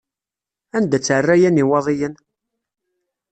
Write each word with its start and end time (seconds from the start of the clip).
Anda-tt 0.77 1.09
rraya 1.21 1.49
n 1.49 1.61
Iwaḍiyen? 1.63 2.13